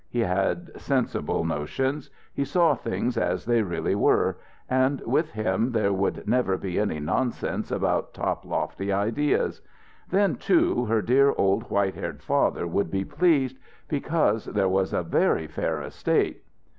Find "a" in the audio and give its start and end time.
14.91-15.03